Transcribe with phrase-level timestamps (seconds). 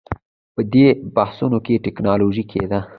[0.55, 2.19] په دې بحثونو کې ټینګار
[2.49, 2.79] کېده